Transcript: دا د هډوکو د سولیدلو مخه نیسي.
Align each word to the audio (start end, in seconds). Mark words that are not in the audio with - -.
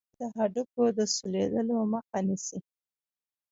دا 0.19 0.25
د 0.29 0.31
هډوکو 0.35 0.81
د 0.97 0.99
سولیدلو 1.15 1.77
مخه 1.93 2.19
نیسي. 2.27 2.59